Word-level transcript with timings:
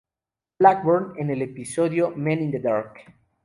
Blackburn 0.57 1.13
en 1.19 1.29
el 1.29 1.43
episodio 1.43 2.09
"Men 2.15 2.41
in 2.41 2.49
the 2.53 2.59
Dark". 2.59 3.01